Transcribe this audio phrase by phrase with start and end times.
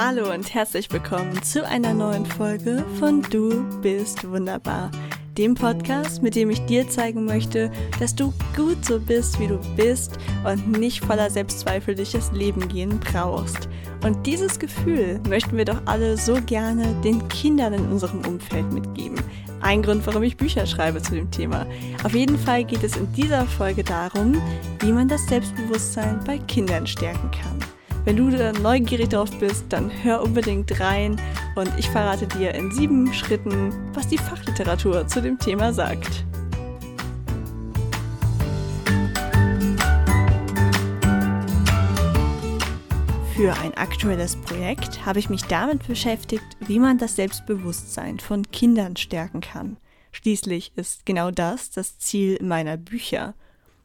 [0.00, 4.92] Hallo und herzlich willkommen zu einer neuen Folge von Du bist wunderbar.
[5.36, 9.58] Dem Podcast, mit dem ich dir zeigen möchte, dass du gut so bist, wie du
[9.74, 13.68] bist und nicht voller Selbstzweifel durch das Leben gehen brauchst.
[14.04, 19.18] Und dieses Gefühl möchten wir doch alle so gerne den Kindern in unserem Umfeld mitgeben.
[19.62, 21.66] Ein Grund, warum ich Bücher schreibe zu dem Thema.
[22.04, 24.40] Auf jeden Fall geht es in dieser Folge darum,
[24.78, 27.77] wie man das Selbstbewusstsein bei Kindern stärken kann.
[28.08, 31.20] Wenn du da neugierig drauf bist, dann hör unbedingt rein
[31.56, 36.24] und ich verrate dir in sieben Schritten, was die Fachliteratur zu dem Thema sagt.
[43.36, 48.96] Für ein aktuelles Projekt habe ich mich damit beschäftigt, wie man das Selbstbewusstsein von Kindern
[48.96, 49.76] stärken kann.
[50.12, 53.34] Schließlich ist genau das das Ziel meiner Bücher.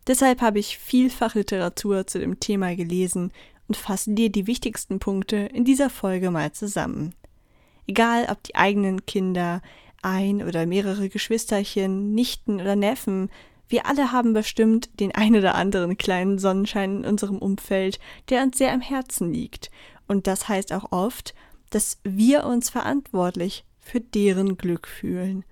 [0.08, 3.32] Deshalb habe ich viel Fachliteratur zu dem Thema gelesen
[3.68, 7.16] und fasse dir die wichtigsten Punkte in dieser Folge mal zusammen.
[7.88, 9.62] Egal, ob die eigenen Kinder,
[10.02, 13.30] ein oder mehrere Geschwisterchen, Nichten oder Neffen,
[13.70, 18.58] wir alle haben bestimmt den ein oder anderen kleinen Sonnenschein in unserem Umfeld, der uns
[18.58, 19.72] sehr am Herzen liegt.
[20.08, 21.34] Und das heißt auch oft,
[21.70, 25.44] dass wir uns verantwortlich für deren Glück fühlen.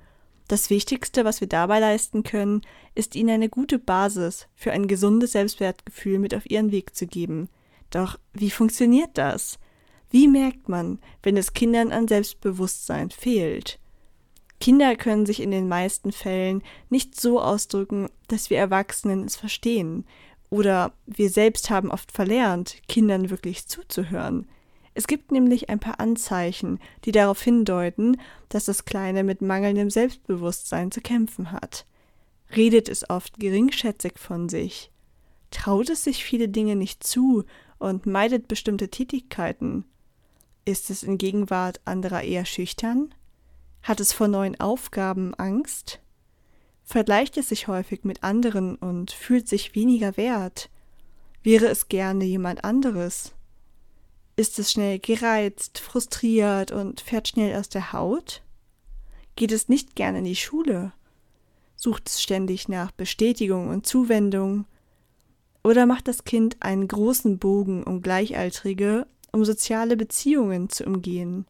[0.47, 2.61] Das Wichtigste, was wir dabei leisten können,
[2.93, 7.49] ist ihnen eine gute Basis für ein gesundes Selbstwertgefühl mit auf ihren Weg zu geben–
[7.91, 9.59] doch wie funktioniert das?
[10.09, 13.79] Wie merkt man, wenn es Kindern an Selbstbewusstsein fehlt?
[14.59, 20.05] Kinder können sich in den meisten Fällen nicht so ausdrücken, dass wir Erwachsenen es verstehen.
[20.49, 24.47] Oder wir selbst haben oft verlernt, Kindern wirklich zuzuhören.
[24.93, 28.19] Es gibt nämlich ein paar Anzeichen, die darauf hindeuten,
[28.49, 31.85] dass das Kleine mit mangelndem Selbstbewusstsein zu kämpfen hat.
[32.55, 34.91] Redet es oft geringschätzig von sich?
[35.49, 37.45] Traut es sich viele Dinge nicht zu
[37.81, 39.85] und meidet bestimmte Tätigkeiten?
[40.65, 43.13] Ist es in Gegenwart anderer eher schüchtern?
[43.81, 45.99] Hat es vor neuen Aufgaben Angst?
[46.83, 50.69] Vergleicht es sich häufig mit anderen und fühlt sich weniger wert?
[51.41, 53.33] Wäre es gerne jemand anderes?
[54.35, 58.43] Ist es schnell gereizt, frustriert und fährt schnell aus der Haut?
[59.35, 60.93] Geht es nicht gern in die Schule?
[61.75, 64.65] Sucht es ständig nach Bestätigung und Zuwendung
[65.63, 71.45] oder macht das Kind einen großen Bogen um Gleichaltrige, um soziale Beziehungen zu umgehen?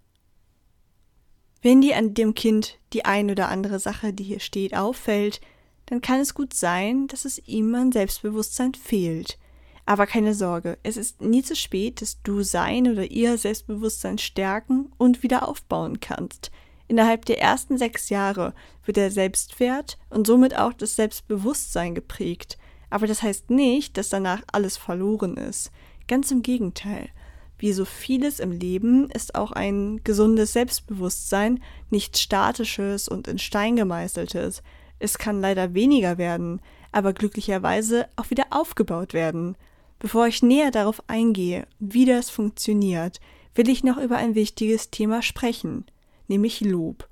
[1.62, 5.42] Wenn dir an dem Kind die ein oder andere Sache, die hier steht, auffällt,
[5.86, 9.38] dann kann es gut sein, dass es ihm an Selbstbewusstsein fehlt.
[9.86, 14.92] Aber keine Sorge, es ist nie zu spät, dass du sein oder ihr Selbstbewusstsein stärken
[14.98, 16.52] und wieder aufbauen kannst.
[16.88, 18.54] Innerhalb der ersten sechs Jahre
[18.86, 22.58] wird der Selbstwert und somit auch das Selbstbewusstsein geprägt.
[22.92, 25.72] Aber das heißt nicht, dass danach alles verloren ist.
[26.08, 27.10] Ganz im Gegenteil.
[27.58, 33.76] Wie so vieles im Leben ist auch ein gesundes Selbstbewusstsein nichts Statisches und in Stein
[33.76, 34.62] gemeißeltes.
[35.00, 39.56] Es kann leider weniger werden, aber glücklicherweise auch wieder aufgebaut werden.
[40.00, 43.20] Bevor ich näher darauf eingehe, wie das funktioniert,
[43.56, 45.86] will ich noch über ein wichtiges Thema sprechen,
[46.28, 47.08] nämlich Lob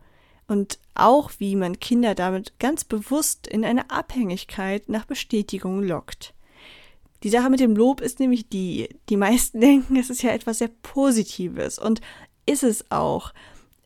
[0.49, 6.33] und auch wie man Kinder damit ganz bewusst in eine Abhängigkeit nach Bestätigung lockt.
[7.23, 10.59] Die Sache mit dem Lob ist nämlich die, die meisten denken, es ist ja etwas
[10.59, 12.01] sehr Positives und
[12.45, 13.33] ist es auch.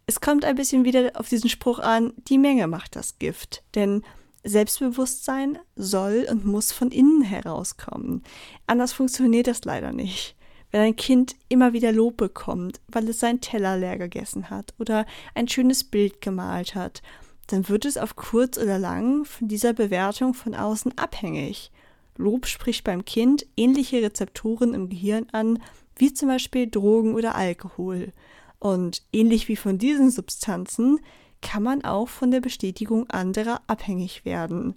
[0.05, 4.03] Es kommt ein bisschen wieder auf diesen Spruch an, die Menge macht das Gift, denn
[4.43, 8.23] Selbstbewusstsein soll und muss von innen herauskommen.
[8.67, 10.35] Anders funktioniert das leider nicht
[10.73, 15.05] wenn ein Kind immer wieder Lob bekommt, weil es seinen Teller leer gegessen hat oder
[15.35, 17.03] ein schönes Bild gemalt hat,
[17.45, 21.71] dann wird es auf kurz oder lang von dieser Bewertung von außen abhängig.
[22.17, 25.61] Lob spricht beim Kind ähnliche Rezeptoren im Gehirn an,
[25.95, 28.11] wie zum Beispiel Drogen oder Alkohol.
[28.57, 30.99] Und ähnlich wie von diesen Substanzen
[31.43, 34.73] kann man auch von der Bestätigung anderer abhängig werden.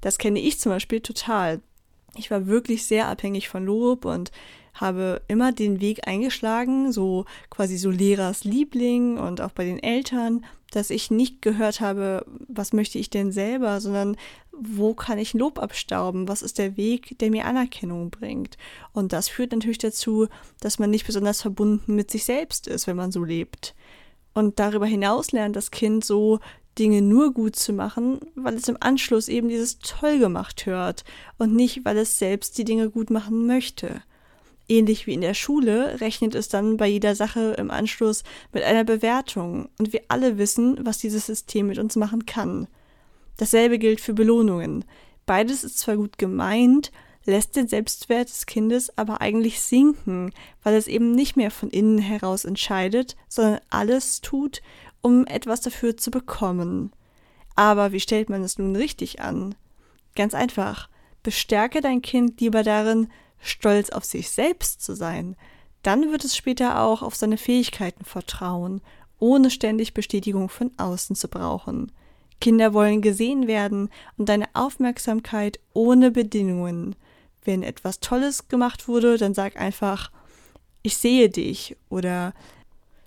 [0.00, 1.60] Das kenne ich zum Beispiel total.
[2.14, 4.30] Ich war wirklich sehr abhängig von Lob und
[4.80, 10.44] habe immer den Weg eingeschlagen, so quasi so Lehrers Liebling und auch bei den Eltern,
[10.70, 14.16] dass ich nicht gehört habe, was möchte ich denn selber, sondern
[14.52, 16.28] wo kann ich Lob abstauben?
[16.28, 18.58] Was ist der Weg, der mir Anerkennung bringt?
[18.92, 20.26] Und das führt natürlich dazu,
[20.60, 23.74] dass man nicht besonders verbunden mit sich selbst ist, wenn man so lebt.
[24.34, 26.40] Und darüber hinaus lernt das Kind so,
[26.78, 31.04] Dinge nur gut zu machen, weil es im Anschluss eben dieses toll gemacht hört
[31.36, 34.02] und nicht, weil es selbst die Dinge gut machen möchte.
[34.68, 38.22] Ähnlich wie in der Schule rechnet es dann bei jeder Sache im Anschluss
[38.52, 42.68] mit einer Bewertung und wir alle wissen, was dieses System mit uns machen kann.
[43.38, 44.84] Dasselbe gilt für Belohnungen.
[45.24, 46.92] Beides ist zwar gut gemeint,
[47.24, 50.32] lässt den Selbstwert des Kindes aber eigentlich sinken,
[50.62, 54.60] weil es eben nicht mehr von innen heraus entscheidet, sondern alles tut,
[55.00, 56.92] um etwas dafür zu bekommen.
[57.54, 59.54] Aber wie stellt man es nun richtig an?
[60.14, 60.88] Ganz einfach.
[61.22, 63.08] Bestärke dein Kind lieber darin,
[63.40, 65.36] stolz auf sich selbst zu sein.
[65.82, 68.80] Dann wird es später auch auf seine Fähigkeiten vertrauen,
[69.18, 71.92] ohne ständig Bestätigung von außen zu brauchen.
[72.40, 76.94] Kinder wollen gesehen werden und deine Aufmerksamkeit ohne Bedingungen.
[77.44, 80.10] Wenn etwas Tolles gemacht wurde, dann sag einfach,
[80.82, 82.32] ich sehe dich oder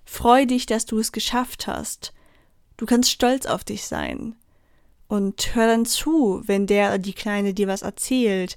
[0.04, 2.12] freu dich, dass du es geschafft hast.
[2.76, 4.36] Du kannst stolz auf dich sein.
[5.08, 8.56] Und hör dann zu, wenn der oder die Kleine dir was erzählt.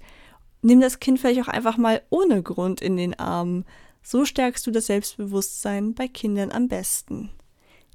[0.65, 3.65] Nimm das Kind vielleicht auch einfach mal ohne Grund in den Arm.
[4.01, 7.29] So stärkst du das Selbstbewusstsein bei Kindern am besten.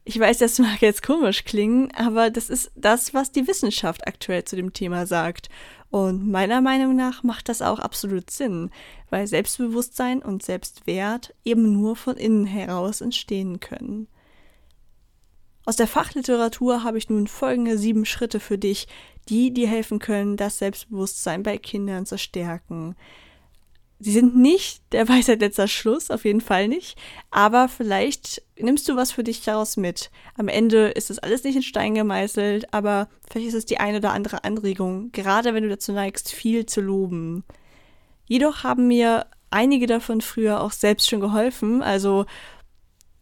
[0.05, 4.44] Ich weiß, das mag jetzt komisch klingen, aber das ist das, was die Wissenschaft aktuell
[4.44, 5.49] zu dem Thema sagt.
[5.90, 8.70] Und meiner Meinung nach macht das auch absolut Sinn,
[9.08, 14.06] weil Selbstbewusstsein und Selbstwert eben nur von innen heraus entstehen können.
[15.64, 18.87] Aus der Fachliteratur habe ich nun folgende sieben Schritte für dich,
[19.30, 22.96] die dir helfen können, das Selbstbewusstsein bei Kindern zu stärken.
[24.00, 26.98] Sie sind nicht der Weisheit letzter Schluss, auf jeden Fall nicht.
[27.30, 30.10] Aber vielleicht nimmst du was für dich daraus mit.
[30.36, 33.98] Am Ende ist das alles nicht in Stein gemeißelt, aber vielleicht ist es die eine
[33.98, 37.44] oder andere Anregung, gerade wenn du dazu neigst, viel zu loben.
[38.26, 41.82] Jedoch haben mir einige davon früher auch selbst schon geholfen.
[41.82, 42.26] Also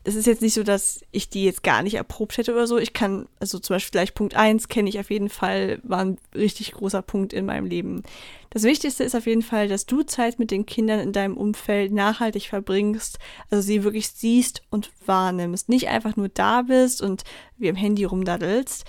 [0.08, 2.78] es ist jetzt nicht so, dass ich die jetzt gar nicht erprobt hätte oder so.
[2.78, 6.18] Ich kann, also zum Beispiel gleich Punkt 1 kenne ich auf jeden Fall, war ein
[6.34, 8.02] richtig großer Punkt in meinem Leben.
[8.48, 11.92] Das Wichtigste ist auf jeden Fall, dass du Zeit mit den Kindern in deinem Umfeld
[11.92, 13.18] nachhaltig verbringst,
[13.50, 15.68] also sie wirklich siehst und wahrnimmst.
[15.68, 17.24] Nicht einfach nur da bist und
[17.58, 18.86] wie am Handy rumdaddelst.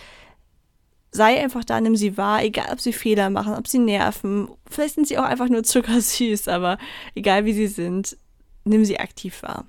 [1.12, 4.48] Sei einfach da, nimm sie wahr, egal ob sie Fehler machen, ob sie nerven.
[4.70, 6.78] Vielleicht sind sie auch einfach nur zuckersüß, aber
[7.14, 8.16] egal wie sie sind,
[8.64, 9.66] nimm sie aktiv wahr.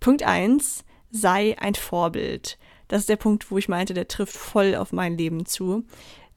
[0.00, 2.58] Punkt 1, sei ein Vorbild.
[2.88, 5.84] Das ist der Punkt, wo ich meinte, der trifft voll auf mein Leben zu.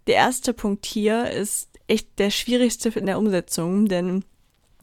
[0.07, 4.23] Der erste Punkt hier ist echt der schwierigste in der Umsetzung, denn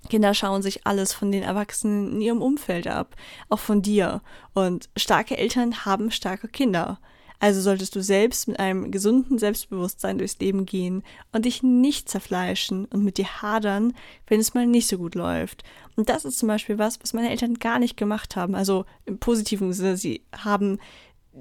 [0.08, 3.16] Kinder schauen sich alles von den Erwachsenen in ihrem Umfeld ab,
[3.48, 4.22] auch von dir.
[4.54, 7.00] Und starke Eltern haben starke Kinder.
[7.38, 11.02] Also solltest du selbst mit einem gesunden Selbstbewusstsein durchs Leben gehen
[11.32, 13.94] und dich nicht zerfleischen und mit dir hadern,
[14.26, 15.62] wenn es mal nicht so gut läuft.
[15.96, 18.54] Und das ist zum Beispiel was, was meine Eltern gar nicht gemacht haben.
[18.54, 20.78] Also im positiven Sinne, sie haben,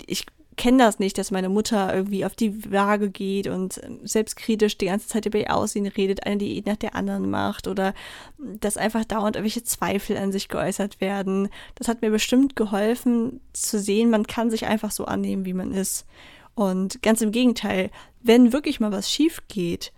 [0.06, 0.26] ich
[0.58, 4.86] kenne das nicht, dass meine Mutter irgendwie auf die Waage geht und ähm, selbstkritisch die
[4.88, 7.94] ganze Zeit über ihr Aussehen redet, eine Diät nach der anderen macht oder
[8.38, 11.50] dass einfach dauernd irgendwelche Zweifel an sich geäußert werden.
[11.76, 15.72] Das hat mir bestimmt geholfen zu sehen, man kann sich einfach so annehmen, wie man
[15.72, 16.06] ist.
[16.54, 17.92] Und ganz im Gegenteil,
[18.22, 19.92] wenn wirklich mal was schief geht,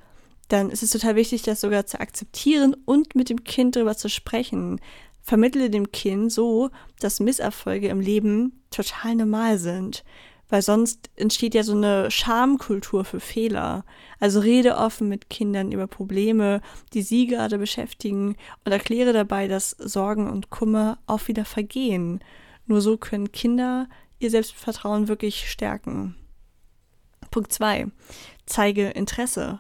[0.48, 4.10] dann ist es total wichtig, das sogar zu akzeptieren und mit dem Kind darüber zu
[4.10, 4.80] sprechen.
[5.22, 6.70] Vermittle dem Kind so,
[7.00, 10.04] dass Misserfolge im Leben total normal sind
[10.50, 13.84] weil sonst entsteht ja so eine Schamkultur für Fehler.
[14.20, 16.62] Also rede offen mit Kindern über Probleme,
[16.94, 18.36] die sie gerade beschäftigen
[18.66, 22.24] und erkläre dabei, dass Sorgen und Kummer auch wieder vergehen.
[22.66, 23.88] Nur so können Kinder
[24.20, 26.16] ihr Selbstvertrauen wirklich stärken.
[27.32, 27.88] Punkt 2.
[28.46, 29.60] Zeige Interesse.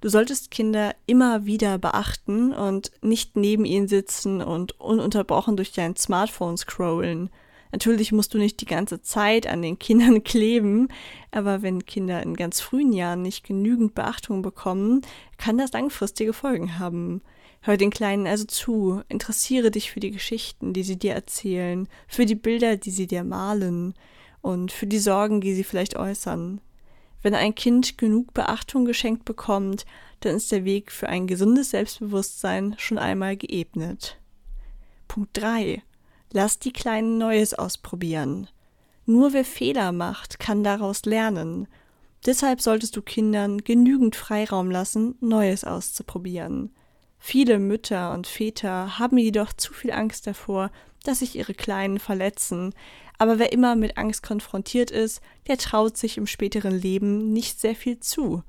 [0.00, 5.96] Du solltest Kinder immer wieder beachten und nicht neben ihnen sitzen und ununterbrochen durch dein
[5.96, 7.30] Smartphone scrollen.
[7.74, 10.86] Natürlich musst du nicht die ganze Zeit an den Kindern kleben,
[11.32, 15.02] aber wenn Kinder in ganz frühen Jahren nicht genügend Beachtung bekommen,
[15.38, 17.20] kann das langfristige Folgen haben.
[17.62, 22.26] Hör den Kleinen also zu, interessiere dich für die Geschichten, die sie dir erzählen, für
[22.26, 23.94] die Bilder, die sie dir malen
[24.40, 26.60] und für die Sorgen, die sie vielleicht äußern.
[27.22, 29.84] Wenn ein Kind genug Beachtung geschenkt bekommt,
[30.20, 34.16] dann ist der Weg für ein gesundes Selbstbewusstsein schon einmal geebnet.
[35.08, 35.82] Punkt 3.
[36.36, 38.48] Lass die Kleinen Neues ausprobieren.
[39.06, 41.68] Nur wer Fehler macht, kann daraus lernen.
[42.26, 46.74] Deshalb solltest du Kindern genügend Freiraum lassen, Neues auszuprobieren.
[47.20, 50.72] Viele Mütter und Väter haben jedoch zu viel Angst davor,
[51.04, 52.74] dass sich ihre Kleinen verletzen,
[53.16, 57.76] aber wer immer mit Angst konfrontiert ist, der traut sich im späteren Leben nicht sehr
[57.76, 58.42] viel zu.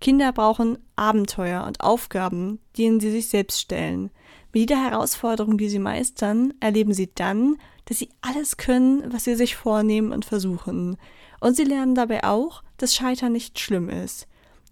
[0.00, 4.10] Kinder brauchen Abenteuer und Aufgaben, denen sie sich selbst stellen.
[4.52, 9.36] Mit jeder Herausforderung, die sie meistern, erleben sie dann, dass sie alles können, was sie
[9.36, 10.96] sich vornehmen und versuchen.
[11.40, 14.26] Und sie lernen dabei auch, dass Scheitern nicht schlimm ist.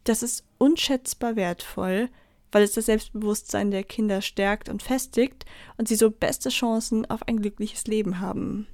[0.04, 2.08] Das ist unschätzbar wertvoll,
[2.50, 5.44] weil es das Selbstbewusstsein der Kinder stärkt und festigt
[5.76, 8.66] und sie so beste Chancen auf ein glückliches Leben haben.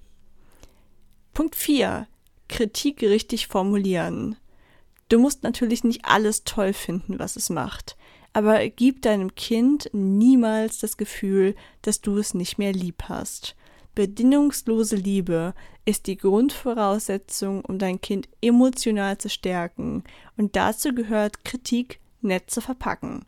[1.34, 2.06] Punkt 4.
[2.48, 4.36] Kritik richtig formulieren.
[5.08, 7.96] Du musst natürlich nicht alles toll finden, was es macht
[8.34, 13.56] aber gib deinem Kind niemals das Gefühl, dass du es nicht mehr lieb hast.
[13.94, 20.02] Bedingungslose Liebe ist die Grundvoraussetzung, um dein Kind emotional zu stärken,
[20.36, 23.24] und dazu gehört Kritik nett zu verpacken.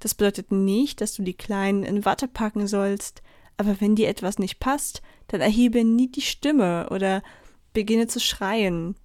[0.00, 3.22] Das bedeutet nicht, dass du die Kleinen in Watte packen sollst,
[3.58, 7.22] aber wenn dir etwas nicht passt, dann erhebe nie die Stimme oder
[7.72, 8.96] beginne zu schreien.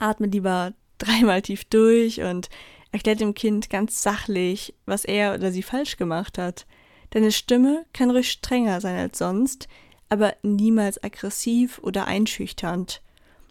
[0.00, 2.48] Atme lieber dreimal tief durch und
[2.92, 6.66] erkläre dem Kind ganz sachlich, was er oder sie falsch gemacht hat.
[7.10, 9.68] Deine Stimme kann ruhig strenger sein als sonst,
[10.08, 13.02] aber niemals aggressiv oder einschüchternd.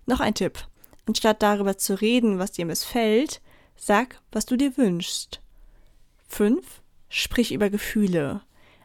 [0.05, 0.67] Noch ein Tipp.
[1.05, 3.41] Anstatt darüber zu reden, was dir missfällt,
[3.75, 5.41] sag, was du dir wünschst.
[6.27, 6.81] 5.
[7.10, 8.41] Sprich über Gefühle.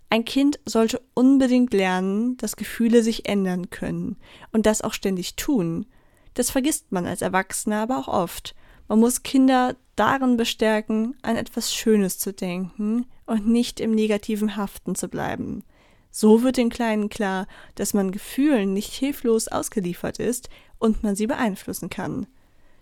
[0.08, 4.16] Ein Kind sollte unbedingt lernen, dass Gefühle sich ändern können
[4.52, 5.86] und das auch ständig tun.
[6.34, 8.54] Das vergisst man als Erwachsener aber auch oft.
[8.88, 14.94] Man muss Kinder darin bestärken, an etwas Schönes zu denken und nicht im negativen Haften
[14.94, 15.64] zu bleiben.
[16.10, 20.48] So wird den Kleinen klar, dass man Gefühlen nicht hilflos ausgeliefert ist
[20.78, 22.26] und man sie beeinflussen kann.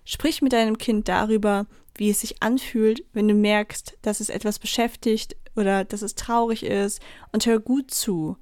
[0.04, 4.58] Sprich mit deinem Kind darüber, wie es sich anfühlt, wenn du merkst, dass es etwas
[4.58, 7.00] beschäftigt oder dass es traurig ist
[7.32, 8.36] und hör gut zu.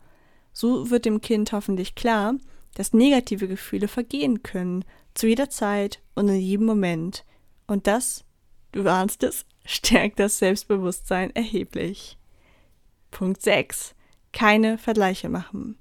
[0.53, 2.35] So wird dem Kind hoffentlich klar,
[2.75, 7.25] dass negative Gefühle vergehen können, zu jeder Zeit und in jedem Moment.
[7.71, 8.25] Und das,
[8.73, 12.19] du ahnst es, stärkt das Selbstbewusstsein erheblich.
[13.13, 13.95] Punkt 6
[14.33, 15.79] keine Vergleiche machen.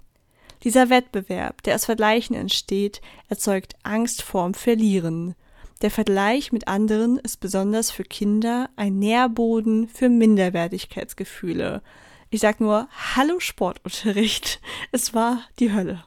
[0.63, 5.33] Dieser Wettbewerb, der aus Vergleichen entsteht, erzeugt Angst vorm Verlieren.
[5.81, 11.81] Der Vergleich mit anderen ist besonders für Kinder ein Nährboden für Minderwertigkeitsgefühle.
[12.29, 14.61] Ich sag nur, hallo Sportunterricht.
[14.91, 16.03] Es war die Hölle.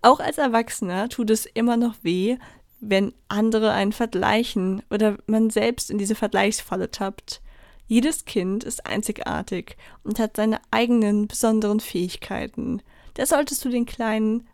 [0.00, 2.38] Auch als Erwachsener tut es immer noch weh,
[2.82, 7.40] wenn andere einen vergleichen oder man selbst in diese Vergleichsfalle tappt.
[7.86, 12.82] Jedes Kind ist einzigartig und hat seine eigenen besonderen Fähigkeiten.
[13.14, 14.48] Das solltest du den Kleinen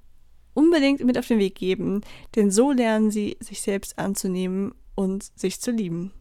[0.53, 2.03] unbedingt mit auf den Weg geben,
[2.37, 6.13] denn so lernen sie, sich selbst anzunehmen und sich zu lieben.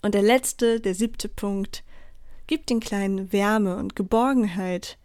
[0.00, 1.84] Und der letzte, der siebte Punkt,
[2.48, 4.98] gib den Kleinen Wärme und Geborgenheit.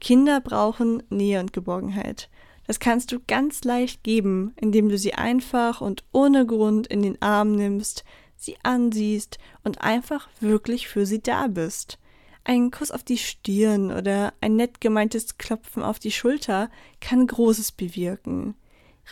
[0.00, 2.28] Kinder brauchen Nähe und Geborgenheit.
[2.66, 7.20] Das kannst du ganz leicht geben, indem du sie einfach und ohne Grund in den
[7.20, 8.04] Arm nimmst,
[8.36, 11.98] sie ansiehst und einfach wirklich für sie da bist.
[12.44, 17.72] Ein Kuss auf die Stirn oder ein nett gemeintes Klopfen auf die Schulter kann Großes
[17.72, 18.54] bewirken.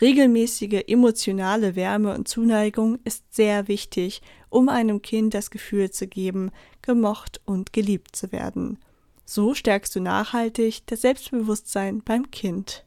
[0.01, 6.51] Regelmäßige emotionale Wärme und Zuneigung ist sehr wichtig, um einem Kind das Gefühl zu geben,
[6.81, 8.79] gemocht und geliebt zu werden.
[9.25, 12.85] So stärkst du nachhaltig das Selbstbewusstsein beim Kind.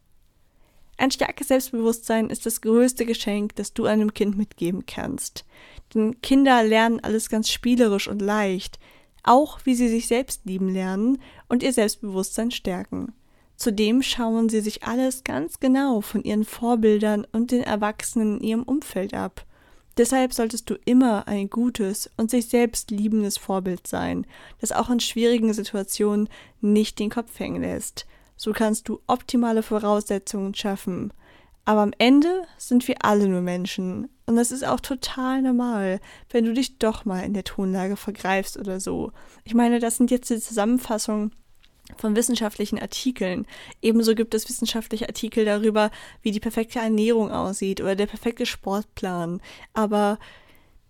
[0.99, 5.45] Ein starkes Selbstbewusstsein ist das größte Geschenk, das du einem Kind mitgeben kannst.
[5.95, 8.79] Denn Kinder lernen alles ganz spielerisch und leicht,
[9.23, 13.13] auch wie sie sich selbst lieben lernen und ihr Selbstbewusstsein stärken.
[13.57, 18.63] Zudem schauen sie sich alles ganz genau von ihren Vorbildern und den Erwachsenen in ihrem
[18.63, 19.45] Umfeld ab.
[19.97, 24.27] Deshalb solltest du immer ein gutes und sich selbst liebendes Vorbild sein,
[24.61, 26.29] das auch in schwierigen Situationen
[26.61, 28.07] nicht den Kopf hängen lässt.
[28.37, 31.13] So kannst du optimale Voraussetzungen schaffen.
[31.65, 34.09] Aber am Ende sind wir alle nur Menschen.
[34.27, 36.01] Und das ist auch total normal,
[36.31, 39.13] wenn du dich doch mal in der Tonlage vergreifst oder so.
[39.45, 41.33] Ich meine, das sind jetzt die Zusammenfassungen
[41.97, 43.47] von wissenschaftlichen Artikeln.
[43.83, 45.91] Ebenso gibt es wissenschaftliche Artikel darüber,
[46.23, 49.41] wie die perfekte Ernährung aussieht oder der perfekte Sportplan.
[49.73, 50.19] Aber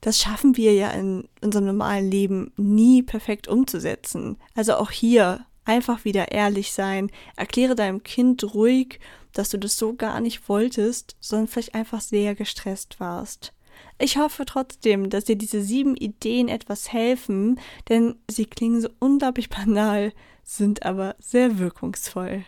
[0.00, 4.38] das schaffen wir ja in unserem normalen Leben nie perfekt umzusetzen.
[4.54, 7.10] Also auch hier einfach wieder ehrlich sein.
[7.36, 9.00] Erkläre deinem Kind ruhig,
[9.32, 13.52] dass du das so gar nicht wolltest, sondern vielleicht einfach sehr gestresst warst.
[13.98, 19.48] Ich hoffe trotzdem, dass dir diese sieben Ideen etwas helfen, denn sie klingen so unglaublich
[19.50, 22.44] banal, sind aber sehr wirkungsvoll.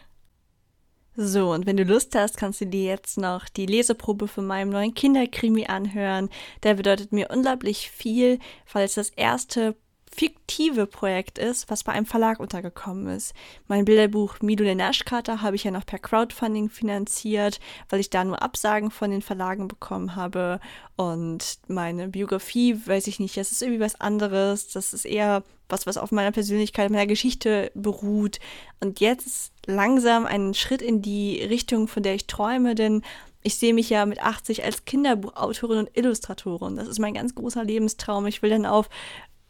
[1.21, 4.71] So, und wenn du Lust hast, kannst du dir jetzt noch die Leseprobe von meinem
[4.71, 6.29] neuen Kinderkrimi anhören.
[6.63, 8.39] Der bedeutet mir unglaublich viel,
[8.85, 9.75] es das erste
[10.15, 13.35] fiktive Projekt ist, was bei einem Verlag untergekommen ist.
[13.67, 18.25] Mein Bilderbuch Mido der Naschkater habe ich ja noch per Crowdfunding finanziert, weil ich da
[18.25, 20.61] nur Absagen von den Verlagen bekommen habe.
[20.97, 24.69] Und meine Biografie, weiß ich nicht, das ist irgendwie was anderes.
[24.69, 28.39] Das ist eher was, was auf meiner Persönlichkeit, meiner Geschichte beruht.
[28.81, 33.03] Und jetzt langsam ein Schritt in die Richtung, von der ich träume, denn
[33.43, 36.77] ich sehe mich ja mit 80 als Kinderbuchautorin und Illustratorin.
[36.77, 38.27] Das ist mein ganz großer Lebenstraum.
[38.27, 38.89] Ich will dann auf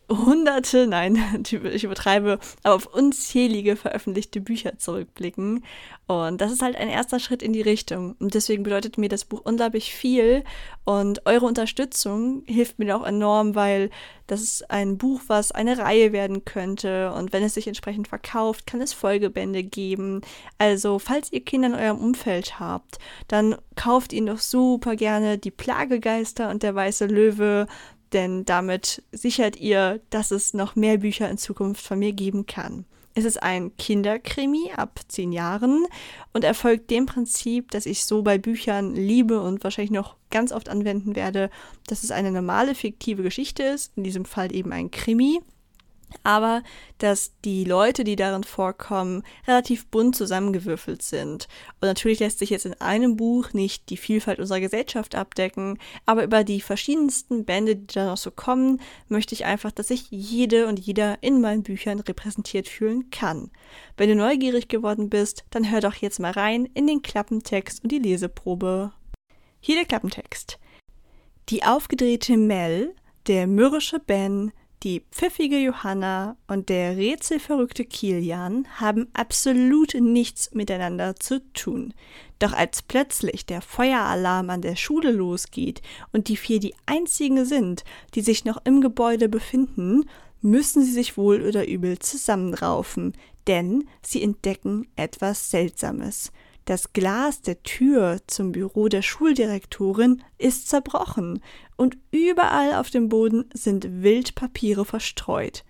[0.08, 5.64] hunderte, nein, ich übertreibe, aber auf unzählige veröffentlichte Bücher zurückblicken.
[6.06, 8.16] Und das ist halt ein erster Schritt in die Richtung.
[8.18, 10.42] Und deswegen bedeutet mir das Buch unglaublich viel.
[10.84, 13.90] Und eure Unterstützung hilft mir auch enorm, weil
[14.26, 17.12] das ist ein Buch, was eine Reihe werden könnte.
[17.12, 20.22] Und wenn es sich entsprechend verkauft, kann es Folgebände geben.
[20.56, 25.50] Also, falls ihr Kinder in eurem Umfeld habt, dann kauft ihnen doch super gerne die
[25.50, 27.66] Plagegeister und der weiße Löwe
[28.12, 32.84] denn damit sichert ihr, dass es noch mehr Bücher in Zukunft von mir geben kann.
[33.14, 35.86] Es ist ein Kinderkrimi ab zehn Jahren
[36.32, 40.68] und erfolgt dem Prinzip, das ich so bei Büchern liebe und wahrscheinlich noch ganz oft
[40.68, 41.50] anwenden werde,
[41.88, 45.40] dass es eine normale fiktive Geschichte ist, in diesem Fall eben ein Krimi
[46.22, 46.62] aber
[46.98, 51.48] dass die Leute, die darin vorkommen, relativ bunt zusammengewürfelt sind.
[51.80, 56.24] Und natürlich lässt sich jetzt in einem Buch nicht die Vielfalt unserer Gesellschaft abdecken, aber
[56.24, 60.66] über die verschiedensten Bände, die da noch so kommen, möchte ich einfach, dass sich jede
[60.66, 63.50] und jeder in meinen Büchern repräsentiert fühlen kann.
[63.96, 67.92] Wenn du neugierig geworden bist, dann hör doch jetzt mal rein in den Klappentext und
[67.92, 68.92] die Leseprobe.
[69.60, 70.58] Hier der Klappentext.
[71.48, 72.94] Die aufgedrehte Mel,
[73.26, 81.40] der mürrische Ben, die pfiffige Johanna und der rätselverrückte Kilian haben absolut nichts miteinander zu
[81.52, 81.94] tun.
[82.38, 85.82] Doch als plötzlich der Feueralarm an der Schule losgeht
[86.12, 90.04] und die vier die einzigen sind, die sich noch im Gebäude befinden,
[90.40, 93.14] müssen sie sich wohl oder übel zusammenraufen,
[93.48, 96.30] denn sie entdecken etwas Seltsames.
[96.68, 101.42] Das Glas der Tür zum Büro der Schuldirektorin ist zerbrochen
[101.78, 105.64] und überall auf dem Boden sind Wildpapiere verstreut.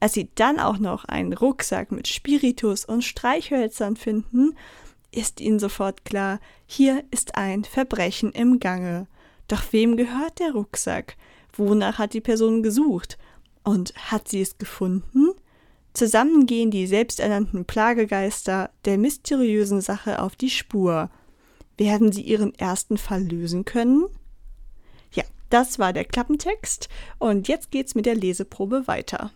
[0.00, 4.56] Als sie dann auch noch einen Rucksack mit Spiritus und Streichhölzern finden,
[5.10, 9.06] ist ihnen sofort klar, hier ist ein Verbrechen im Gange.
[9.48, 11.18] Doch wem gehört der Rucksack?
[11.52, 13.18] Wonach hat die Person gesucht?
[13.64, 15.34] Und hat sie es gefunden?
[15.98, 21.10] Zusammen gehen die selbsternannten Plagegeister der mysteriösen Sache auf die Spur.
[21.76, 24.06] Werden sie ihren ersten Fall lösen können?
[25.12, 26.88] Ja, das war der Klappentext
[27.18, 29.32] und jetzt geht's mit der Leseprobe weiter.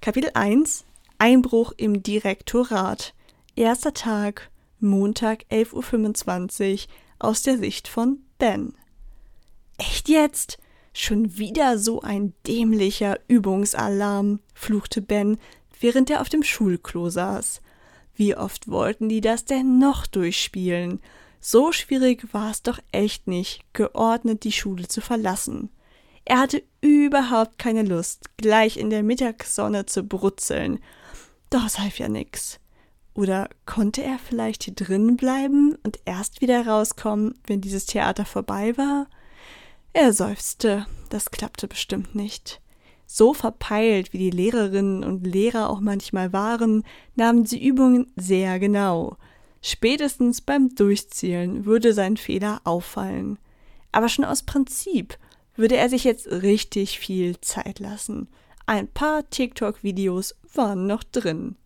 [0.00, 0.86] Kapitel 1
[1.18, 3.12] Einbruch im Direktorat.
[3.56, 8.72] Erster Tag, Montag 11.25 Uhr aus der Sicht von Ben.
[9.76, 10.56] Echt jetzt?
[10.98, 15.36] Schon wieder so ein dämlicher Übungsalarm, fluchte Ben,
[15.78, 17.60] während er auf dem Schulklo saß.
[18.14, 21.00] Wie oft wollten die das denn noch durchspielen?
[21.38, 25.68] So schwierig war es doch echt nicht, geordnet die Schule zu verlassen.
[26.24, 30.78] Er hatte überhaupt keine Lust, gleich in der Mittagssonne zu brutzeln.
[31.50, 32.58] Doch es half ja nix.
[33.12, 38.78] Oder konnte er vielleicht hier drinnen bleiben und erst wieder rauskommen, wenn dieses Theater vorbei
[38.78, 39.08] war?
[39.98, 42.60] Er seufzte, das klappte bestimmt nicht.
[43.06, 49.16] So verpeilt, wie die Lehrerinnen und Lehrer auch manchmal waren, nahmen sie Übungen sehr genau.
[49.62, 53.38] Spätestens beim Durchzielen würde sein Fehler auffallen.
[53.90, 55.16] Aber schon aus Prinzip
[55.54, 58.28] würde er sich jetzt richtig viel Zeit lassen.
[58.66, 61.56] Ein paar TikTok-Videos waren noch drin.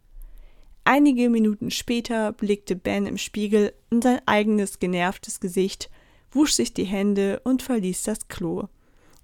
[0.85, 5.91] Einige Minuten später blickte Ben im Spiegel in sein eigenes genervtes Gesicht
[6.33, 8.69] wusch sich die Hände und verließ das Klo.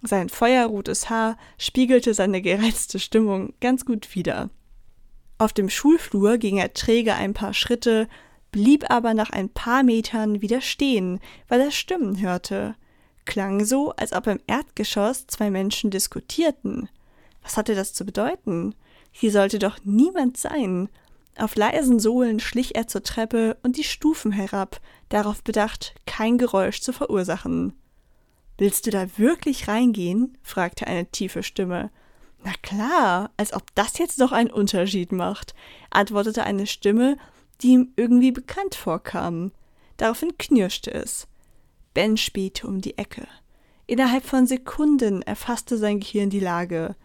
[0.03, 4.51] Sein feuerrotes Haar spiegelte seine gereizte Stimmung ganz gut wider.
[5.39, 8.09] Auf dem Schulflur ging er träge ein paar Schritte,
[8.53, 12.75] blieb aber nach ein paar Metern wieder stehen, weil er Stimmen hörte.
[13.25, 16.89] Klang so, als ob im Erdgeschoss zwei Menschen diskutierten.
[17.43, 18.75] Was hatte das zu bedeuten?
[19.11, 20.89] Hier sollte doch niemand sein.
[21.39, 26.81] Auf leisen Sohlen schlich er zur Treppe und die Stufen herab, darauf bedacht, kein Geräusch
[26.81, 27.75] zu verursachen.
[28.59, 30.39] Willst du da wirklich reingehen?
[30.43, 31.91] fragte eine tiefe Stimme.
[32.43, 35.55] Na klar, als ob das jetzt doch einen Unterschied macht,
[35.91, 37.19] antwortete eine Stimme,
[37.61, 39.53] die ihm irgendwie bekannt vorkam.
[39.99, 41.27] Daraufhin knirschte es.
[41.93, 43.27] Ben spähte um die Ecke.
[43.87, 46.97] Innerhalb von Sekunden erfasste sein Gehirn die Lage.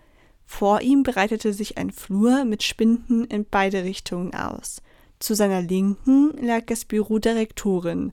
[0.51, 4.81] Vor ihm breitete sich ein Flur mit Spinden in beide Richtungen aus.
[5.17, 8.11] Zu seiner Linken lag das Büro der Rektorin.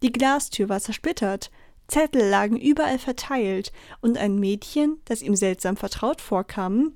[0.00, 1.50] Die Glastür war zersplittert,
[1.88, 6.92] Zettel lagen überall verteilt, und ein Mädchen, das ihm seltsam vertraut vorkam,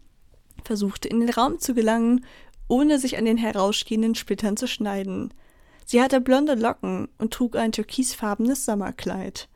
[0.65, 2.25] versuchte in den Raum zu gelangen,
[2.69, 5.35] ohne sich an den herausstehenden Splittern zu schneiden.
[5.85, 9.49] Sie hatte blonde Locken und trug ein türkisfarbenes Sommerkleid.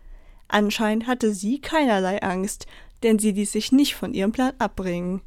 [0.48, 2.66] Anscheinend hatte sie keinerlei Angst,
[3.02, 5.22] denn sie ließ sich nicht von ihrem Plan abbringen.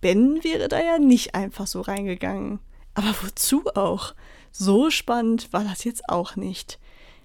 [0.00, 2.60] Ben wäre da ja nicht einfach so reingegangen.
[2.94, 4.14] Aber wozu auch?
[4.52, 6.78] So spannend war das jetzt auch nicht.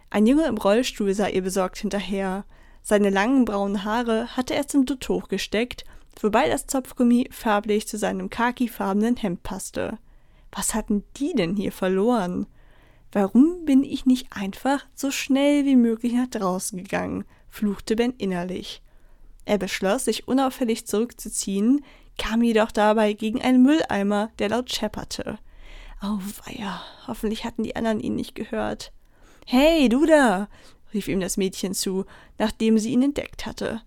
[0.10, 2.46] Ein Junge im Rollstuhl sah ihr besorgt hinterher.
[2.84, 5.86] Seine langen braunen Haare hatte er zum Dutt hochgesteckt,
[6.22, 9.98] wobei das Zopfgummi farblich zu seinem khakifarbenen Hemd passte.
[10.52, 12.48] Was hatten die denn hier verloren?
[13.12, 17.26] Warum bin ich nicht einfach so schnell wie möglich nach draußen gegangen?
[17.50, 18.82] fluchte Ben innerlich.
[19.46, 21.84] Er beschloss, sich unauffällig zurückzuziehen,
[22.18, 25.38] kam jedoch dabei gegen einen Mülleimer, der laut schepperte.
[26.02, 28.92] Auweia, hoffentlich hatten die anderen ihn nicht gehört.
[29.46, 30.50] Hey, du da!
[30.94, 32.06] rief ihm das Mädchen zu,
[32.38, 33.82] nachdem sie ihn entdeckt hatte.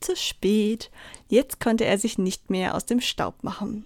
[0.00, 0.90] Zu spät.
[1.28, 3.84] Jetzt konnte er sich nicht mehr aus dem Staub machen.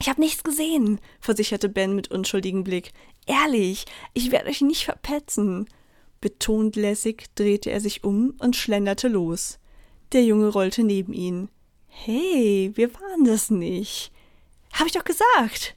[0.00, 2.92] Ich habe nichts gesehen, versicherte Ben mit unschuldigem Blick.
[3.26, 5.68] Ehrlich, ich werde euch nicht verpetzen.
[6.20, 9.58] Betont lässig drehte er sich um und schlenderte los.
[10.14, 11.48] Der Junge rollte neben ihn.
[11.88, 14.12] Hey, wir waren das nicht.
[14.72, 15.74] Hab ich doch gesagt.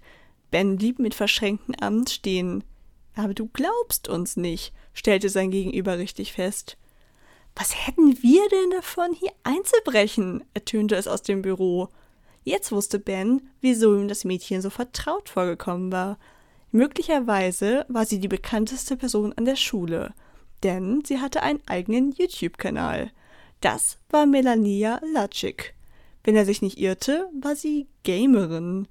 [0.51, 2.63] Ben blieb mit verschränkten Armen stehen.
[3.15, 6.77] Aber du glaubst uns nicht, stellte sein Gegenüber richtig fest.
[7.55, 10.43] Was hätten wir denn davon, hier einzubrechen?
[10.53, 11.89] ertönte es aus dem Büro.
[12.43, 16.19] Jetzt wusste Ben, wieso ihm das Mädchen so vertraut vorgekommen war.
[16.71, 20.13] Möglicherweise war sie die bekannteste Person an der Schule,
[20.61, 23.11] denn sie hatte einen eigenen YouTube-Kanal.
[23.61, 25.73] Das war Melania Latschik.
[26.23, 28.87] Wenn er sich nicht irrte, war sie Gamerin.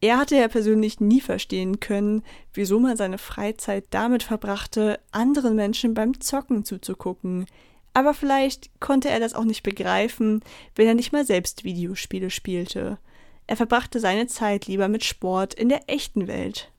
[0.00, 5.94] Er hatte ja persönlich nie verstehen können, wieso man seine Freizeit damit verbrachte, anderen Menschen
[5.94, 7.46] beim Zocken zuzugucken.
[7.94, 10.42] Aber vielleicht konnte er das auch nicht begreifen,
[10.74, 12.98] wenn er nicht mal selbst Videospiele spielte.
[13.46, 16.70] Er verbrachte seine Zeit lieber mit Sport in der echten Welt.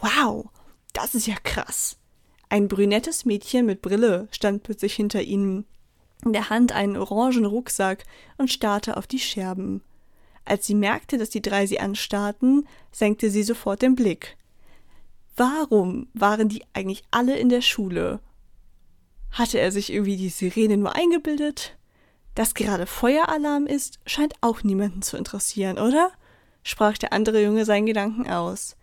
[0.00, 0.50] Wow,
[0.92, 1.96] das ist ja krass.
[2.48, 5.64] Ein brünettes Mädchen mit Brille stand plötzlich hinter ihnen,
[6.24, 8.04] in der Hand einen orangen Rucksack
[8.36, 9.82] und starrte auf die Scherben.
[10.44, 14.36] Als sie merkte, dass die drei sie anstarrten, senkte sie sofort den Blick.
[15.36, 18.20] Warum waren die eigentlich alle in der Schule
[19.36, 21.76] hatte er sich irgendwie die Sirene nur eingebildet?
[22.34, 26.10] Dass gerade Feueralarm ist, scheint auch niemanden zu interessieren, oder?
[26.62, 28.76] sprach der andere Junge seinen Gedanken aus.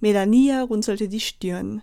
[0.00, 1.82] Melania runzelte die Stirn.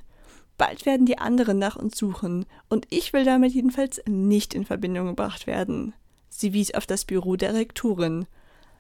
[0.58, 5.08] Bald werden die anderen nach uns suchen, und ich will damit jedenfalls nicht in Verbindung
[5.08, 5.94] gebracht werden.
[6.30, 8.26] Sie wies auf das Büro der Rektorin.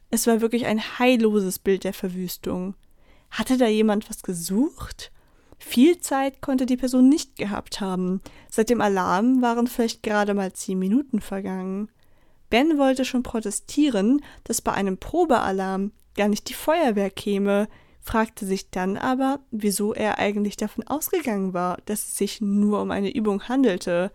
[0.10, 2.76] Es war wirklich ein heilloses Bild der Verwüstung.
[3.30, 5.12] Hatte da jemand was gesucht?
[5.58, 8.22] Viel Zeit konnte die Person nicht gehabt haben.
[8.50, 11.90] Seit dem Alarm waren vielleicht gerade mal zehn Minuten vergangen.
[12.50, 17.70] Ben wollte schon protestieren, dass bei einem Probealarm gar nicht die Feuerwehr käme,
[18.02, 22.92] fragte sich dann aber, wieso er eigentlich davon ausgegangen war, dass es sich nur um
[22.92, 24.12] eine Übung handelte.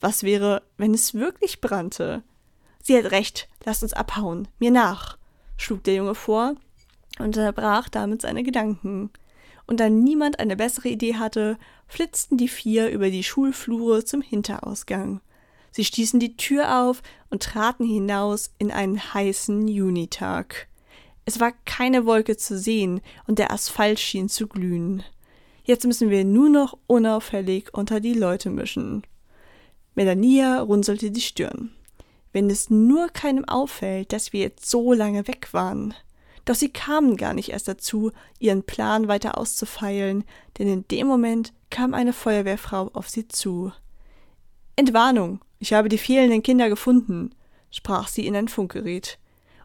[0.00, 2.22] Was wäre, wenn es wirklich brannte?
[2.82, 5.16] Sie hat recht, lasst uns abhauen, mir nach,
[5.56, 6.54] schlug der Junge vor
[7.18, 9.10] und unterbrach damit seine Gedanken
[9.66, 15.20] und da niemand eine bessere Idee hatte, flitzten die vier über die Schulflure zum Hinterausgang.
[15.70, 20.68] Sie stießen die Tür auf und traten hinaus in einen heißen Junitag.
[21.24, 25.02] Es war keine Wolke zu sehen und der Asphalt schien zu glühen.
[25.64, 29.02] Jetzt müssen wir nur noch unauffällig unter die Leute mischen.
[29.94, 31.70] Melania runzelte die Stirn.
[32.32, 35.94] Wenn es nur keinem auffällt, dass wir jetzt so lange weg waren.
[36.44, 40.24] Doch sie kamen gar nicht erst dazu, ihren Plan weiter auszufeilen,
[40.58, 43.72] denn in dem Moment kam eine Feuerwehrfrau auf sie zu.
[44.74, 47.34] Entwarnung, ich habe die fehlenden Kinder gefunden,
[47.70, 49.18] sprach sie in ein Funkgerät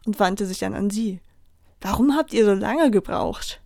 [0.06, 1.20] und wandte sich dann an sie.
[1.80, 3.60] Warum habt ihr so lange gebraucht?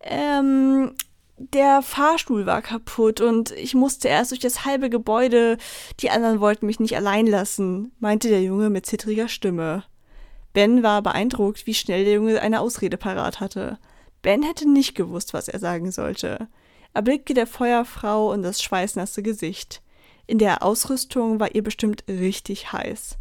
[0.00, 0.94] Ähm,
[1.38, 5.58] der Fahrstuhl war kaputt und ich musste erst durch das halbe Gebäude.
[6.00, 9.84] Die anderen wollten mich nicht allein lassen, meinte der Junge mit zittriger Stimme.
[10.54, 13.78] Ben war beeindruckt, wie schnell der Junge eine Ausrede parat hatte.
[14.22, 16.48] Ben hätte nicht gewusst, was er sagen sollte.
[16.94, 19.82] Er blickte der Feuerfrau in das schweißnasse Gesicht.
[20.26, 23.18] In der Ausrüstung war ihr bestimmt richtig heiß.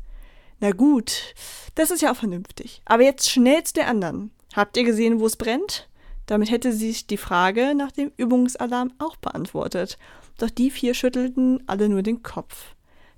[0.60, 1.36] Na gut,
[1.76, 2.82] das ist ja auch vernünftig.
[2.86, 4.32] Aber jetzt schnell zu der anderen.
[4.54, 5.90] Habt ihr gesehen, wo es brennt?
[6.26, 9.98] Damit hätte sie sich die Frage nach dem Übungsalarm auch beantwortet.
[10.38, 12.76] Doch die vier schüttelten alle nur den Kopf.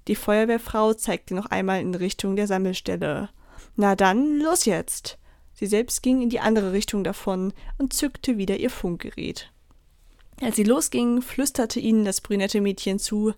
[0.08, 3.30] Die Feuerwehrfrau zeigte noch einmal in Richtung der Sammelstelle.
[3.76, 5.17] Na dann, los jetzt.
[5.54, 9.52] Sie selbst ging in die andere Richtung davon und zückte wieder ihr Funkgerät.
[10.41, 13.34] Als sie losging, flüsterte ihnen das brünette Mädchen zu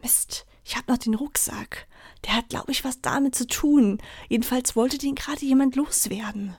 [0.00, 1.86] Mist, ich hab noch den Rucksack.
[2.26, 3.98] Der hat, glaube ich, was damit zu tun.
[4.28, 6.56] Jedenfalls wollte den gerade jemand loswerden.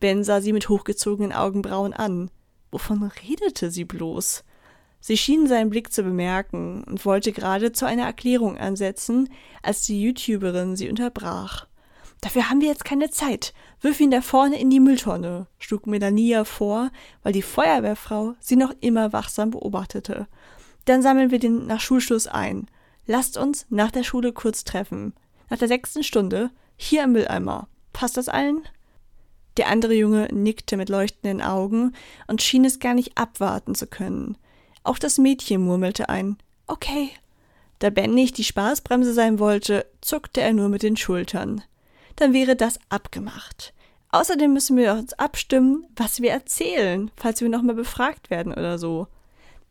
[0.00, 2.30] Ben sah sie mit hochgezogenen Augenbrauen an.
[2.70, 4.44] Wovon redete sie bloß?
[5.00, 9.28] Sie schien seinen Blick zu bemerken und wollte gerade zu einer Erklärung ansetzen,
[9.62, 11.66] als die YouTuberin sie unterbrach.
[12.22, 13.52] Dafür haben wir jetzt keine Zeit.
[13.82, 16.90] Wirf ihn da vorne in die Mülltonne, schlug Melania vor,
[17.22, 20.26] weil die Feuerwehrfrau sie noch immer wachsam beobachtete.
[20.86, 22.66] Dann sammeln wir den nach Schulschluss ein.
[23.06, 25.14] Lasst uns nach der Schule kurz treffen.
[25.50, 27.68] Nach der sechsten Stunde hier im Mülleimer.
[27.92, 28.62] Passt das allen?
[29.56, 31.92] Der andere Junge nickte mit leuchtenden Augen
[32.26, 34.36] und schien es gar nicht abwarten zu können.
[34.82, 36.36] Auch das Mädchen murmelte ein
[36.66, 37.10] Okay.
[37.78, 41.62] Da Ben nicht die Spaßbremse sein wollte, zuckte er nur mit den Schultern.
[42.16, 43.74] Dann wäre das abgemacht.
[44.10, 49.08] Außerdem müssen wir uns abstimmen, was wir erzählen, falls wir nochmal befragt werden oder so.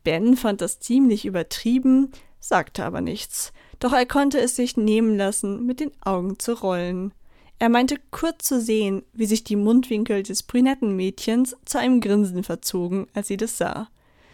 [0.04, 2.12] Ben fand das ziemlich übertrieben,
[2.44, 3.54] sagte aber nichts.
[3.80, 7.14] Doch er konnte es sich nehmen lassen, mit den Augen zu rollen.
[7.58, 12.44] Er meinte kurz zu sehen, wie sich die Mundwinkel des brünetten Mädchens zu einem Grinsen
[12.44, 13.90] verzogen, als sie das sah.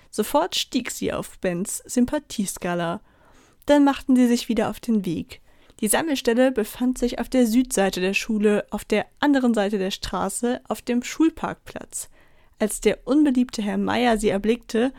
[0.10, 3.02] Sofort stieg sie auf Bens Sympathieskala.
[3.68, 5.42] Dann machten sie sich wieder auf den Weg.
[5.82, 10.62] Die Sammelstelle befand sich auf der Südseite der Schule, auf der anderen Seite der Straße,
[10.68, 12.10] auf dem Schulparkplatz.
[12.58, 14.92] Als der unbeliebte Herr Meier sie erblickte,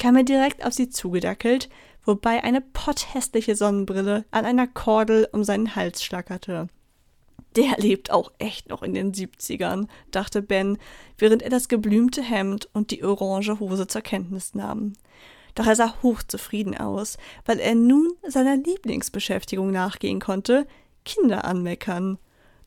[0.00, 1.68] kam er direkt auf sie zugedackelt,
[2.04, 6.68] wobei eine potthässliche Sonnenbrille an einer Kordel um seinen Hals schlackerte.
[7.56, 10.78] Der lebt auch echt noch in den 70ern, dachte Ben,
[11.18, 14.94] während er das geblümte Hemd und die orange Hose zur Kenntnis nahm.
[15.54, 20.66] Doch er sah hochzufrieden aus, weil er nun seiner Lieblingsbeschäftigung nachgehen konnte,
[21.04, 22.18] Kinder anmeckern.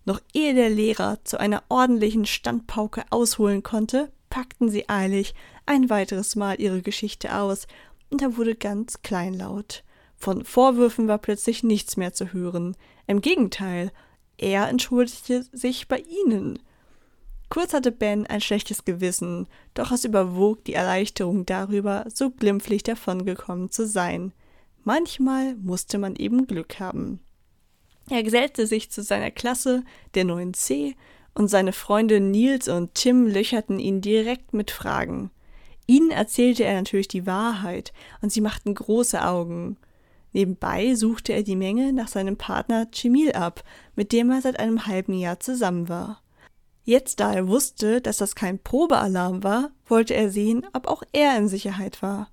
[0.06, 5.34] Noch ehe der Lehrer zu einer ordentlichen Standpauke ausholen konnte, packten sie eilig
[5.65, 7.67] ein weiteres Mal ihre Geschichte aus,
[8.09, 9.83] und er wurde ganz kleinlaut.
[10.15, 12.75] Von Vorwürfen war plötzlich nichts mehr zu hören.
[13.05, 13.91] Im Gegenteil,
[14.37, 16.59] er entschuldigte sich bei ihnen.
[17.49, 23.71] Kurz hatte Ben ein schlechtes Gewissen, doch es überwog die Erleichterung darüber, so glimpflich davongekommen
[23.71, 24.33] zu sein.
[24.83, 27.19] Manchmal musste man eben Glück haben.
[28.09, 30.95] Er gesellte sich zu seiner Klasse, der 9c,
[31.33, 35.29] und seine Freunde Nils und Tim löcherten ihn direkt mit Fragen.
[35.88, 39.78] Ihnen erzählte er natürlich die Wahrheit, und sie machten große Augen.
[40.34, 43.63] Nebenbei suchte er die Menge nach seinem Partner Cemil ab,
[43.95, 46.21] mit dem er seit einem halben Jahr zusammen war.
[46.84, 51.38] Jetzt, da er wusste, dass das kein Probealarm war, wollte er sehen, ob auch er
[51.38, 52.30] in Sicherheit war.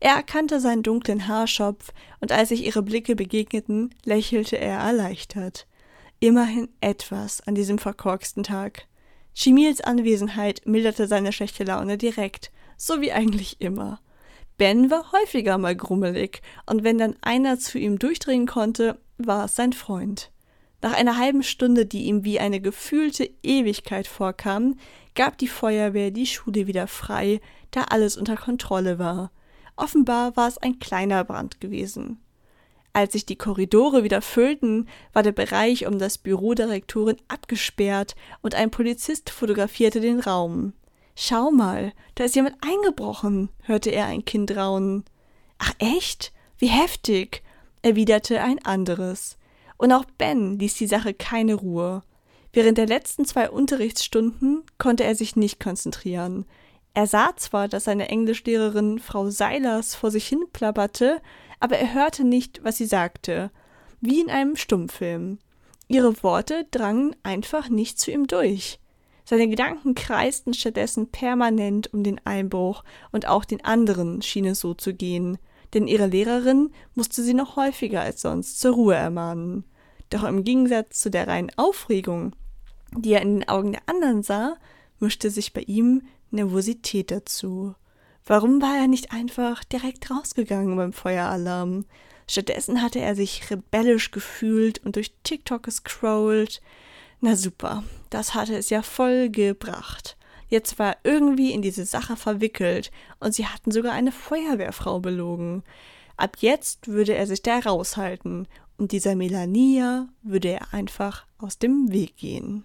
[0.00, 5.66] Er erkannte seinen dunklen Haarschopf, und als sich ihre Blicke begegneten, lächelte er erleichtert.
[6.18, 8.86] Immerhin etwas an diesem verkorksten Tag.
[9.34, 14.00] Chimils Anwesenheit milderte seine schlechte Laune direkt, so wie eigentlich immer.
[14.58, 19.54] Ben war häufiger mal grummelig, und wenn dann einer zu ihm durchdringen konnte, war es
[19.54, 20.32] sein Freund.
[20.82, 24.74] Nach einer halben Stunde, die ihm wie eine gefühlte Ewigkeit vorkam,
[25.14, 27.40] gab die Feuerwehr die Schule wieder frei,
[27.70, 29.30] da alles unter Kontrolle war.
[29.76, 32.20] Offenbar war es ein kleiner Brand gewesen.
[32.92, 38.16] Als sich die Korridore wieder füllten, war der Bereich um das Büro der Rektorin abgesperrt
[38.42, 40.72] und ein Polizist fotografierte den Raum.
[41.14, 45.04] Schau mal, da ist jemand eingebrochen, hörte er ein Kind raunen.
[45.58, 46.32] Ach echt?
[46.58, 47.42] Wie heftig,
[47.82, 49.36] erwiderte ein anderes.
[49.76, 52.02] Und auch Ben ließ die Sache keine Ruhe.
[52.52, 56.46] Während der letzten zwei Unterrichtsstunden konnte er sich nicht konzentrieren.
[56.94, 61.22] Er sah zwar, dass seine Englischlehrerin Frau Seilers vor sich hin plapperte,
[61.58, 63.50] aber er hörte nicht, was sie sagte,
[64.00, 65.38] wie in einem Stummfilm.
[65.88, 68.78] Ihre Worte drangen einfach nicht zu ihm durch.
[69.24, 74.74] Seine Gedanken kreisten stattdessen permanent um den Einbruch, und auch den anderen schien es so
[74.74, 75.38] zu gehen,
[75.74, 79.64] denn ihre Lehrerin musste sie noch häufiger als sonst zur Ruhe ermahnen.
[80.10, 82.34] Doch im Gegensatz zu der reinen Aufregung,
[82.96, 84.56] die er in den Augen der anderen sah,
[84.98, 87.74] mischte sich bei ihm Nervosität dazu.
[88.26, 91.86] Warum war er nicht einfach direkt rausgegangen beim Feueralarm?
[92.28, 96.62] Stattdessen hatte er sich rebellisch gefühlt und durch TikTok gescrollt.
[97.24, 100.16] Na super, das hatte es ja voll gebracht.
[100.48, 105.62] Jetzt war er irgendwie in diese Sache verwickelt und sie hatten sogar eine Feuerwehrfrau belogen.
[106.16, 111.92] Ab jetzt würde er sich da raushalten und dieser Melania würde er einfach aus dem
[111.92, 112.64] Weg gehen.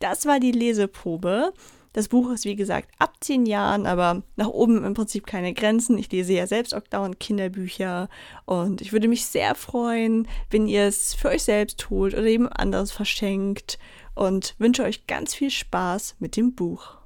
[0.00, 1.52] Das war die Leseprobe.
[1.94, 5.96] Das Buch ist wie gesagt ab zehn Jahren, aber nach oben im Prinzip keine Grenzen.
[5.96, 8.08] Ich lese ja selbst auch dauernd Kinderbücher
[8.46, 12.58] und ich würde mich sehr freuen, wenn ihr es für euch selbst holt oder jemand
[12.58, 13.78] anderes verschenkt
[14.16, 16.96] und wünsche euch ganz viel Spaß mit dem Buch.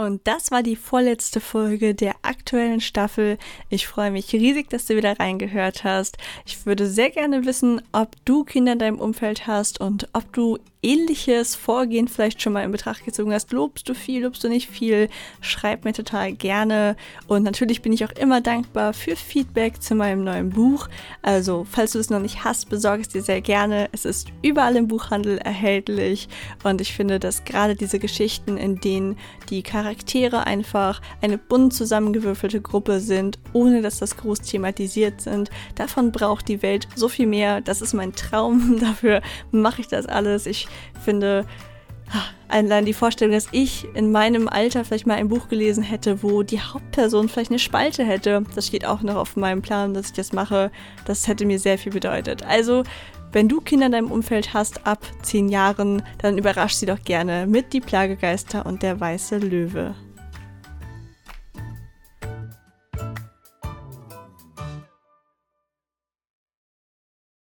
[0.00, 3.36] Und das war die vorletzte Folge der aktuellen Staffel.
[3.68, 6.18] Ich freue mich riesig, dass du wieder reingehört hast.
[6.46, 10.58] Ich würde sehr gerne wissen, ob du Kinder in deinem Umfeld hast und ob du
[10.84, 13.50] ähnliches Vorgehen vielleicht schon mal in Betracht gezogen hast.
[13.50, 15.08] Lobst du viel, lobst du nicht viel?
[15.40, 16.94] Schreib mir total gerne.
[17.26, 20.86] Und natürlich bin ich auch immer dankbar für Feedback zu meinem neuen Buch.
[21.22, 23.88] Also, falls du es noch nicht hast, besorge es dir sehr gerne.
[23.90, 26.28] Es ist überall im Buchhandel erhältlich.
[26.62, 29.18] Und ich finde, dass gerade diese Geschichten, in denen
[29.50, 35.50] die Charaktere Charaktere einfach eine bunt zusammengewürfelte Gruppe sind, ohne dass das groß thematisiert sind.
[35.76, 37.62] Davon braucht die Welt so viel mehr.
[37.62, 38.78] Das ist mein Traum.
[38.80, 40.44] Dafür mache ich das alles.
[40.44, 40.68] Ich
[41.02, 41.46] finde,
[42.50, 46.42] Allein die Vorstellung, dass ich in meinem Alter vielleicht mal ein Buch gelesen hätte, wo
[46.42, 50.12] die Hauptperson vielleicht eine Spalte hätte, das steht auch noch auf meinem Plan, dass ich
[50.14, 50.70] das mache.
[51.04, 52.42] Das hätte mir sehr viel bedeutet.
[52.44, 52.84] Also,
[53.32, 57.46] wenn du Kinder in deinem Umfeld hast ab 10 Jahren, dann überrasch sie doch gerne
[57.46, 59.94] mit Die Plagegeister und der weiße Löwe.